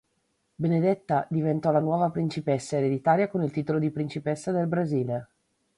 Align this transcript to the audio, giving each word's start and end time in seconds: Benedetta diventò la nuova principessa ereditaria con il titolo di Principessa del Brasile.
Benedetta 0.55 1.27
diventò 1.29 1.69
la 1.71 1.77
nuova 1.79 2.09
principessa 2.09 2.75
ereditaria 2.77 3.27
con 3.27 3.43
il 3.43 3.51
titolo 3.51 3.77
di 3.77 3.91
Principessa 3.91 4.51
del 4.51 4.65
Brasile. 4.65 5.27